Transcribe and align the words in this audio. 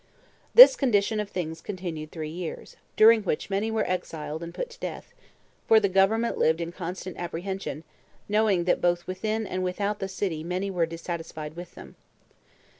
This 0.55 0.75
condition 0.75 1.19
of 1.19 1.29
things 1.29 1.61
continued 1.61 2.11
three 2.11 2.31
years, 2.31 2.75
during 2.95 3.21
which 3.21 3.51
many 3.51 3.69
were 3.69 3.87
exiled 3.87 4.41
and 4.41 4.51
put 4.51 4.71
to 4.71 4.79
death; 4.79 5.13
for 5.67 5.79
the 5.79 5.87
government 5.87 6.39
lived 6.39 6.59
in 6.59 6.71
constant 6.71 7.17
apprehension, 7.17 7.83
knowing 8.27 8.63
that 8.63 8.81
both 8.81 9.05
within 9.05 9.45
and 9.45 9.63
without 9.63 9.99
the 9.99 10.07
city 10.07 10.43
many 10.43 10.71
were 10.71 10.87
dissatisfied 10.87 11.55
with 11.55 11.75
them. 11.75 11.97